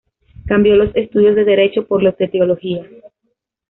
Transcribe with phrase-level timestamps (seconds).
[0.47, 2.89] Cambió los estudios de derecho por los de teología.